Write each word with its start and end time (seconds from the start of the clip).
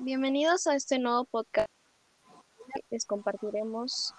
Bienvenidos 0.00 0.68
a 0.68 0.76
este 0.76 1.00
nuevo 1.00 1.24
podcast. 1.24 1.68
Les 2.88 3.04
compartiremos 3.04 4.14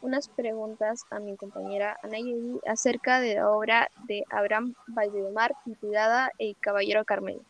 unas 0.00 0.28
preguntas 0.28 1.02
a 1.10 1.20
mi 1.20 1.36
compañera 1.36 1.98
Anayeli 2.02 2.58
acerca 2.66 3.20
de 3.20 3.34
la 3.34 3.50
obra 3.50 3.90
de 4.08 4.24
Abraham 4.30 4.74
Valdemar 4.86 5.54
titulada 5.66 6.30
El 6.38 6.56
Caballero 6.58 7.04
Carmelo. 7.04 7.42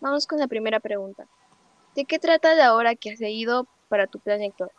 Vamos 0.00 0.26
con 0.26 0.38
la 0.38 0.48
primera 0.48 0.80
pregunta. 0.80 1.26
¿De 1.94 2.06
qué 2.06 2.18
trata 2.18 2.54
la 2.54 2.74
obra 2.74 2.94
que 2.94 3.12
has 3.12 3.20
leído 3.20 3.66
para 3.90 4.06
tu 4.06 4.18
plan 4.18 4.40
lector? 4.40 4.72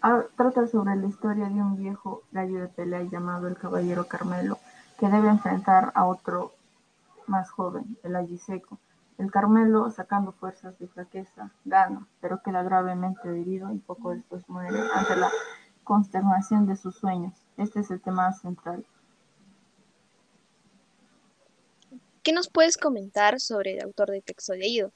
Ah, 0.00 0.22
trata 0.36 0.68
sobre 0.68 0.94
la 0.94 1.08
historia 1.08 1.46
de 1.46 1.60
un 1.60 1.76
viejo 1.76 2.22
gallo 2.30 2.60
de 2.60 2.68
pelea 2.68 3.02
llamado 3.02 3.48
el 3.48 3.56
Caballero 3.56 4.06
Carmelo, 4.06 4.60
que 5.00 5.08
debe 5.08 5.28
enfrentar 5.28 5.90
a 5.96 6.06
otro 6.06 6.52
más 7.26 7.50
joven, 7.50 7.98
el 8.04 8.14
Agiseco. 8.14 8.78
El 9.18 9.30
Carmelo, 9.30 9.90
sacando 9.90 10.32
fuerzas 10.32 10.78
de 10.78 10.88
flaqueza, 10.88 11.50
gana, 11.64 12.06
pero 12.20 12.42
queda 12.42 12.62
gravemente 12.62 13.28
herido 13.28 13.72
y 13.72 13.78
poco 13.78 14.10
después 14.10 14.46
muere 14.48 14.78
ante 14.94 15.16
la 15.16 15.30
consternación 15.84 16.66
de 16.66 16.76
sus 16.76 16.96
sueños. 16.96 17.32
Este 17.56 17.80
es 17.80 17.90
el 17.90 18.00
tema 18.00 18.32
central. 18.34 18.84
¿Qué 22.22 22.32
nos 22.32 22.50
puedes 22.50 22.76
comentar 22.76 23.40
sobre 23.40 23.74
el 23.74 23.84
autor 23.84 24.10
del 24.10 24.22
texto 24.22 24.52
leído? 24.54 24.90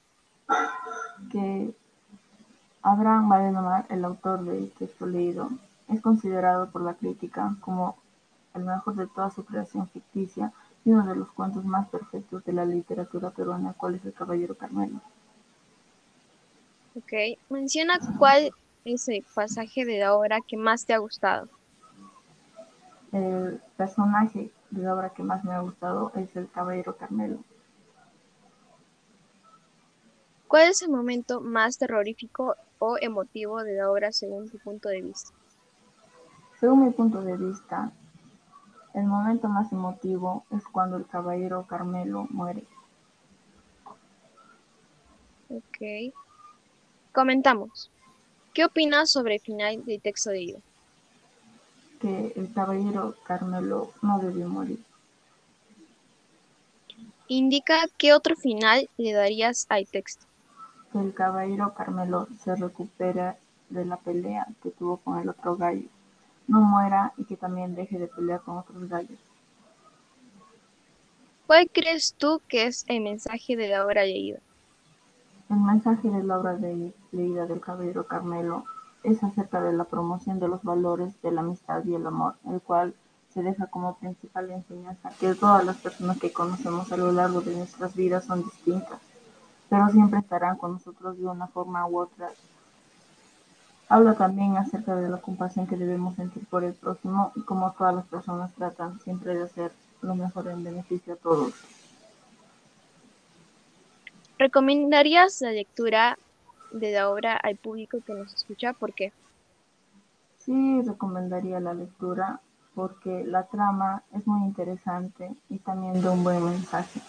Que 1.31 1.73
Abraham 2.83 3.29
Valdemar, 3.29 3.85
el 3.89 4.03
autor 4.03 4.43
del 4.43 4.71
texto 4.73 5.07
leído, 5.07 5.49
es 5.87 6.01
considerado 6.01 6.69
por 6.71 6.83
la 6.83 6.93
crítica 6.93 7.55
como 7.61 7.97
el 8.53 8.65
mejor 8.65 8.95
de 8.95 9.07
toda 9.07 9.31
su 9.31 9.45
creación 9.45 9.87
ficticia 9.87 10.51
y 10.83 10.91
uno 10.91 11.05
de 11.05 11.15
los 11.15 11.31
cuentos 11.31 11.63
más 11.63 11.87
perfectos 11.89 12.43
de 12.43 12.53
la 12.53 12.65
literatura 12.65 13.29
peruana, 13.29 13.73
cuál 13.77 13.95
es 13.95 14.05
El 14.05 14.13
Caballero 14.13 14.55
Carmelo. 14.55 14.99
Ok, 16.95 17.39
menciona 17.49 17.99
cuál 18.17 18.51
es 18.83 19.07
el 19.07 19.23
pasaje 19.33 19.85
de 19.85 19.99
la 19.99 20.15
obra 20.15 20.39
que 20.45 20.57
más 20.57 20.85
te 20.85 20.93
ha 20.93 20.97
gustado. 20.97 21.47
El 23.11 23.61
personaje 23.77 24.51
de 24.71 24.81
la 24.81 24.95
obra 24.95 25.09
que 25.09 25.23
más 25.23 25.43
me 25.43 25.53
ha 25.53 25.59
gustado 25.59 26.11
es 26.15 26.35
El 26.35 26.49
Caballero 26.49 26.95
Carmelo. 26.95 27.39
¿Cuál 30.47 30.69
es 30.69 30.81
el 30.81 30.89
momento 30.89 31.39
más 31.39 31.77
terrorífico 31.77 32.55
o 32.79 32.97
emotivo 32.99 33.63
de 33.63 33.75
la 33.75 33.89
obra 33.89 34.11
según 34.11 34.49
tu 34.49 34.57
punto 34.59 34.89
de 34.89 35.01
vista? 35.01 35.33
Según 36.59 36.85
mi 36.85 36.91
punto 36.91 37.21
de 37.21 37.37
vista, 37.37 37.91
el 38.93 39.05
momento 39.05 39.47
más 39.47 39.71
emotivo 39.71 40.45
es 40.51 40.63
cuando 40.65 40.97
el 40.97 41.07
caballero 41.07 41.65
Carmelo 41.67 42.27
muere. 42.29 42.63
Ok. 45.49 46.13
Comentamos. 47.13 47.89
¿Qué 48.53 48.65
opinas 48.65 49.09
sobre 49.09 49.35
el 49.35 49.41
final 49.41 49.85
del 49.85 50.01
texto 50.01 50.29
de 50.29 50.41
Ido? 50.41 50.59
Que 51.99 52.33
el 52.35 52.53
caballero 52.53 53.15
Carmelo 53.23 53.91
no 54.01 54.19
debió 54.19 54.49
morir. 54.49 54.83
Indica 57.27 57.87
qué 57.97 58.13
otro 58.13 58.35
final 58.35 58.89
le 58.97 59.13
darías 59.13 59.65
al 59.69 59.87
texto. 59.87 60.25
Que 60.91 60.99
el 60.99 61.13
caballero 61.13 61.73
Carmelo 61.73 62.27
se 62.43 62.55
recupera 62.55 63.37
de 63.69 63.85
la 63.85 63.95
pelea 63.97 64.47
que 64.61 64.71
tuvo 64.71 64.97
con 64.97 65.19
el 65.19 65.29
otro 65.29 65.55
gallo 65.55 65.87
no 66.47 66.61
muera 66.61 67.13
y 67.17 67.25
que 67.25 67.37
también 67.37 67.75
deje 67.75 67.97
de 67.97 68.07
pelear 68.07 68.41
con 68.41 68.57
otros 68.57 68.87
gallos. 68.89 69.19
¿Cuál 71.47 71.69
crees 71.71 72.13
tú 72.13 72.41
que 72.47 72.65
es 72.65 72.85
el 72.87 73.01
mensaje 73.01 73.55
de 73.55 73.67
la 73.67 73.85
obra 73.85 74.03
leída? 74.03 74.39
El 75.49 75.59
mensaje 75.59 76.09
de 76.09 76.23
la 76.23 76.39
obra 76.39 76.55
de, 76.55 76.93
leída 77.11 77.45
del 77.45 77.59
Caballero 77.59 78.07
Carmelo 78.07 78.63
es 79.03 79.21
acerca 79.23 79.61
de 79.61 79.73
la 79.73 79.83
promoción 79.83 80.39
de 80.39 80.47
los 80.47 80.63
valores 80.63 81.21
de 81.21 81.31
la 81.31 81.41
amistad 81.41 81.83
y 81.85 81.95
el 81.95 82.07
amor, 82.07 82.35
el 82.49 82.61
cual 82.61 82.93
se 83.33 83.41
deja 83.43 83.67
como 83.67 83.97
principal 83.97 84.49
enseñanza 84.51 85.11
que 85.19 85.33
todas 85.35 85.65
las 85.65 85.77
personas 85.77 86.19
que 86.19 86.31
conocemos 86.31 86.91
a 86.91 86.97
lo 86.97 87.11
largo 87.11 87.41
de 87.41 87.55
nuestras 87.55 87.95
vidas 87.95 88.25
son 88.25 88.43
distintas, 88.43 88.99
pero 89.69 89.89
siempre 89.89 90.19
estarán 90.19 90.57
con 90.57 90.73
nosotros 90.73 91.17
de 91.17 91.25
una 91.25 91.47
forma 91.47 91.87
u 91.87 91.99
otra 91.99 92.29
Habla 93.91 94.13
también 94.13 94.55
acerca 94.55 94.95
de 94.95 95.09
la 95.09 95.17
compasión 95.17 95.67
que 95.67 95.75
debemos 95.75 96.15
sentir 96.15 96.45
por 96.45 96.63
el 96.63 96.73
próximo 96.73 97.33
y 97.35 97.41
cómo 97.41 97.73
todas 97.73 97.93
las 97.93 98.05
personas 98.05 98.53
tratan 98.53 98.97
siempre 99.01 99.35
de 99.35 99.43
hacer 99.43 99.73
lo 100.01 100.15
mejor 100.15 100.47
en 100.47 100.63
beneficio 100.63 101.15
a 101.15 101.17
todos. 101.17 101.53
¿Recomendarías 104.39 105.41
la 105.41 105.51
lectura 105.51 106.17
de 106.71 106.93
la 106.93 107.09
obra 107.09 107.35
al 107.35 107.57
público 107.57 107.97
que 108.07 108.13
nos 108.13 108.33
escucha? 108.33 108.71
¿Por 108.71 108.93
qué? 108.93 109.11
Sí, 110.37 110.81
recomendaría 110.83 111.59
la 111.59 111.73
lectura 111.73 112.39
porque 112.73 113.25
la 113.25 113.43
trama 113.47 114.03
es 114.13 114.25
muy 114.25 114.47
interesante 114.47 115.31
y 115.49 115.57
también 115.57 116.01
da 116.01 116.11
un 116.11 116.23
buen 116.23 116.41
mensaje. 116.45 117.01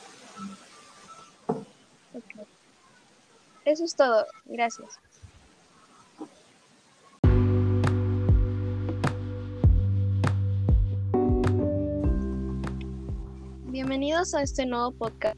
Eso 3.64 3.84
es 3.84 3.94
todo. 3.94 4.26
Gracias. 4.46 4.98
Bienvenidos 13.82 14.32
a 14.36 14.42
este 14.42 14.64
nuevo 14.64 14.92
podcast. 14.92 15.36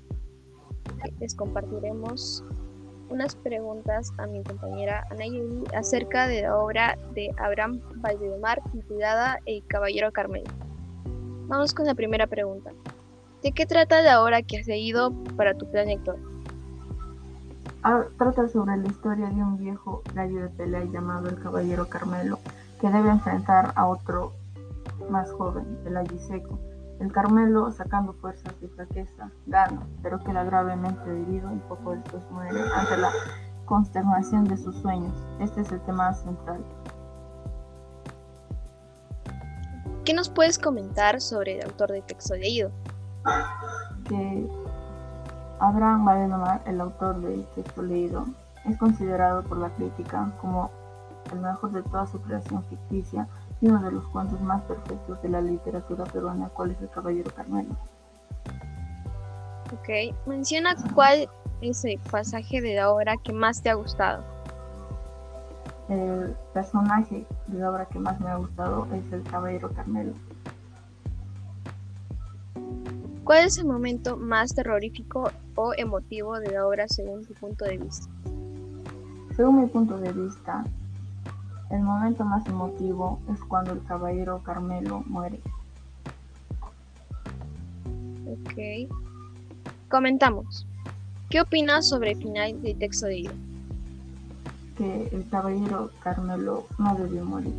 Les 1.19 1.35
compartiremos 1.35 2.45
unas 3.09 3.37
preguntas 3.37 4.13
a 4.19 4.27
mi 4.27 4.43
compañera 4.43 5.03
Anayeli 5.11 5.65
acerca 5.75 6.27
de 6.27 6.43
la 6.43 6.59
obra 6.59 6.99
de 7.15 7.31
Abraham 7.39 7.81
Valdemar 8.03 8.61
titulada 8.71 9.39
El 9.47 9.67
Caballero 9.67 10.13
Carmelo. 10.13 10.51
Vamos 11.47 11.73
con 11.73 11.87
la 11.87 11.95
primera 11.95 12.27
pregunta. 12.27 12.71
¿De 13.43 13.53
qué 13.53 13.65
trata 13.65 14.03
la 14.03 14.23
obra 14.23 14.43
que 14.43 14.59
has 14.59 14.67
leído 14.67 15.11
para 15.39 15.55
tu 15.55 15.71
plan 15.71 15.87
lector? 15.87 16.19
Ah, 17.83 18.05
trata 18.19 18.47
sobre 18.47 18.77
la 18.77 18.89
historia 18.89 19.31
de 19.31 19.43
un 19.43 19.57
viejo 19.57 20.03
gallo 20.15 20.43
de 20.43 20.51
pelea 20.51 20.85
llamado 20.85 21.31
el 21.31 21.41
Caballero 21.41 21.89
Carmelo 21.89 22.39
que 22.79 22.91
debe 22.91 23.09
enfrentar 23.09 23.73
a 23.75 23.87
otro 23.87 24.35
más 25.09 25.33
joven, 25.33 25.79
el 25.87 25.97
Agiseco 25.97 26.59
el 27.01 27.13
Carmelo, 27.13 27.71
sacando 27.71 28.13
fuerzas 28.15 28.59
de 28.61 28.69
flaqueza, 28.69 29.31
gana, 29.47 29.87
pero 30.03 30.19
queda 30.21 30.45
gravemente 30.45 31.11
herido 31.11 31.53
y 31.53 31.59
poco 31.69 31.93
después 31.93 32.23
muere 32.31 32.61
ante 32.75 32.97
la 32.97 33.11
consternación 33.65 34.45
de 34.45 34.57
sus 34.57 34.77
sueños. 34.77 35.13
Este 35.41 35.63
es 35.63 35.73
el 35.73 35.81
tema 35.81 36.13
central. 36.15 36.65
¿Qué 40.05 40.13
nos 40.13 40.29
puedes 40.29 40.59
comentar 40.59 41.21
sobre 41.21 41.59
el 41.59 41.65
autor 41.65 41.93
del 41.93 42.03
texto 42.03 42.35
leído? 42.37 42.71
Que 44.07 44.47
Abraham 45.61 46.05
Valdemar, 46.05 46.63
el 46.67 46.81
autor 46.81 47.21
del 47.23 47.47
texto 47.55 47.83
leído, 47.83 48.27
es 48.67 48.77
considerado 48.77 49.43
por 49.45 49.59
la 49.59 49.71
crítica 49.71 50.31
como 50.41 50.71
el 51.33 51.41
mejor 51.41 51.73
de 51.73 51.83
toda 51.83 52.07
su 52.07 52.21
creación 52.21 52.63
ficticia 52.65 53.27
uno 53.65 53.83
de 53.83 53.93
los 53.93 54.07
cuentos 54.09 54.41
más 54.43 54.63
perfectos 54.65 55.21
de 55.23 55.29
la 55.31 55.41
literatura 55.41 56.05
peruana, 56.05 56.51
cuál 56.51 56.73
es 56.73 56.81
El 56.83 56.91
Caballero 56.91 57.31
Carmelo. 57.35 57.75
Ok, 59.73 60.15
menciona 60.27 60.75
cuál 60.95 61.29
es 61.63 61.85
el 61.85 61.99
pasaje 62.11 62.61
de 62.61 62.75
la 62.75 62.91
obra 62.91 63.17
que 63.17 63.33
más 63.33 63.63
te 63.63 63.71
ha 63.71 63.75
gustado. 63.75 64.23
El 65.89 66.37
personaje 66.53 67.27
de 67.47 67.59
la 67.59 67.71
obra 67.71 67.87
que 67.87 67.99
más 67.99 68.21
me 68.21 68.31
ha 68.31 68.37
gustado 68.37 68.87
es 68.93 69.13
El 69.13 69.23
Caballero 69.23 69.71
Carmelo. 69.73 70.13
¿Cuál 73.25 73.47
es 73.47 73.57
el 73.57 73.65
momento 73.65 74.19
más 74.19 74.55
terrorífico 74.55 75.31
o 75.55 75.73
emotivo 75.79 76.39
de 76.39 76.53
la 76.53 76.67
obra 76.67 76.87
según 76.87 77.25
tu 77.25 77.33
punto 77.33 77.65
de 77.65 77.79
vista? 77.79 78.07
Según 79.35 79.63
mi 79.63 79.67
punto 79.67 79.97
de 79.97 80.13
vista, 80.13 80.65
el 81.75 81.83
momento 81.83 82.25
más 82.25 82.47
emotivo 82.47 83.21
es 83.33 83.41
cuando 83.45 83.73
el 83.73 83.83
caballero 83.85 84.43
Carmelo 84.43 85.03
muere. 85.07 85.41
Ok. 88.27 88.91
Comentamos. 89.91 90.67
¿Qué 91.31 91.41
opinas 91.41 91.89
sobre 91.89 92.13
el 92.13 92.19
final 92.19 92.63
del 92.63 92.79
texto 92.79 93.07
de 93.07 93.19
Ida? 93.19 93.33
Que 94.77 95.09
el 95.13 95.29
caballero 95.29 95.91
Carmelo 96.01 96.67
no 96.79 96.95
debió 96.95 97.25
morir. 97.25 97.55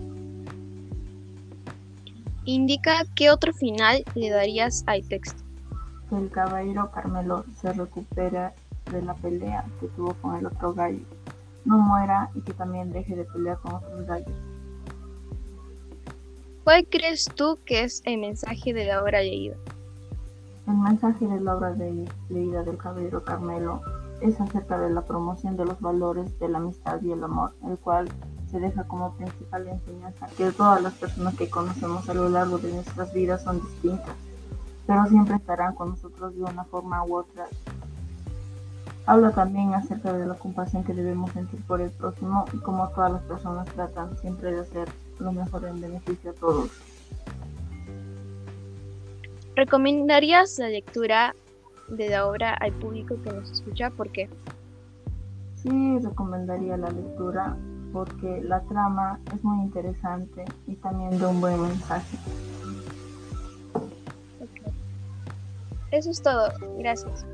Indica 2.46 3.04
qué 3.16 3.32
otro 3.32 3.54
final 3.54 4.04
le 4.16 4.30
darías 4.30 4.84
al 4.88 5.08
texto. 5.08 5.44
Que 6.10 6.18
el 6.18 6.30
caballero 6.30 6.92
Carmelo 6.92 7.44
se 7.60 7.74
recupera 7.74 8.54
de 8.92 9.02
la 9.02 9.14
pelea 9.16 9.66
que 9.80 9.88
tuvo 9.88 10.14
con 10.16 10.36
el 10.36 10.46
otro 10.46 10.74
gallo 10.74 11.04
no 11.66 11.78
muera 11.78 12.30
y 12.36 12.42
que 12.42 12.54
también 12.54 12.92
deje 12.92 13.16
de 13.16 13.26
pelear 13.26 13.58
con 13.60 13.76
otros 13.76 14.06
gallos. 14.08 14.36
¿Cuál 16.64 16.88
crees 16.90 17.26
tú 17.26 17.60
que 17.66 17.84
es 17.84 18.02
el 18.06 18.20
mensaje 18.20 18.74
de 18.74 18.86
la 18.86 19.04
obra 19.04 19.22
leída? 19.22 19.56
El 20.68 20.78
mensaje 20.78 21.28
de 21.28 21.40
la 21.40 21.56
obra 21.56 21.74
de, 21.74 22.10
leída 22.30 22.64
del 22.64 22.78
Caballero 22.78 23.24
Carmelo 23.24 23.82
es 24.22 24.42
acerca 24.42 24.80
de 24.80 24.90
la 24.90 25.02
promoción 25.02 25.58
de 25.58 25.66
los 25.66 25.80
valores 25.80 26.40
de 26.40 26.50
la 26.50 26.58
amistad 26.58 27.00
y 27.04 27.12
el 27.12 27.24
amor, 27.24 27.54
el 27.68 27.78
cual 27.78 28.10
se 28.50 28.60
deja 28.60 28.84
como 28.86 29.14
principal 29.16 29.68
enseñanza 29.68 30.28
que 30.38 30.52
todas 30.52 30.82
las 30.82 30.94
personas 30.94 31.36
que 31.36 31.50
conocemos 31.50 32.10
a 32.10 32.14
lo 32.14 32.30
largo 32.30 32.58
de 32.58 32.74
nuestras 32.74 33.14
vidas 33.14 33.44
son 33.44 33.62
distintas, 33.62 34.16
pero 34.88 35.06
siempre 35.06 35.36
estarán 35.36 35.76
con 35.76 35.90
nosotros 35.90 36.36
de 36.36 36.44
una 36.44 36.64
forma 36.64 37.04
u 37.06 37.18
otra. 37.18 37.46
Habla 39.08 39.32
también 39.32 39.74
acerca 39.74 40.14
de 40.14 40.26
la 40.26 40.34
compasión 40.34 40.84
que 40.84 40.94
debemos 40.94 41.32
sentir 41.32 41.62
por 41.68 41.80
el 41.80 41.92
próximo 41.92 42.46
y 42.54 42.58
cómo 42.58 42.90
todas 42.90 43.12
las 43.12 43.22
personas 43.24 43.68
tratan 43.70 44.18
siempre 44.18 44.52
de 44.52 44.62
hacer 44.62 44.90
lo 45.20 45.32
mejor 45.32 45.66
en 45.66 45.80
beneficio 45.80 46.32
a 46.32 46.34
todos. 46.34 46.72
¿Recomendarías 49.56 50.58
la 50.58 50.70
lectura 50.70 51.36
de 51.88 52.10
la 52.10 52.28
obra 52.28 52.54
al 52.56 52.74
público 52.74 53.16
que 53.24 53.32
nos 53.32 53.52
escucha? 53.52 53.92
¿Por 53.92 54.10
qué? 54.12 54.28
Sí, 55.56 56.00
recomendaría 56.00 56.76
la 56.76 56.90
lectura 56.90 57.56
porque 57.94 58.42
la 58.44 58.62
trama 58.62 59.20
es 59.34 59.44
muy 59.44 59.64
interesante 59.64 60.44
y 60.68 60.76
también 60.76 61.18
de 61.18 61.26
un 61.26 61.40
buen 61.40 61.62
mensaje. 61.62 62.18
Eso 65.92 66.12
es 66.12 66.22
todo. 66.22 66.52
Gracias. 66.78 67.26